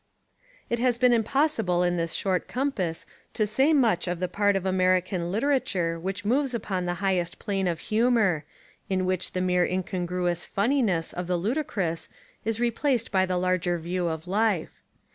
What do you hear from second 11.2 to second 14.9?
the ludicrous is replaced by the larger view of life.